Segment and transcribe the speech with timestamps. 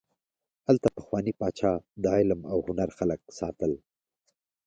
[0.67, 3.71] هلته پخواني پاچا د علم او هنر خلک ساتل.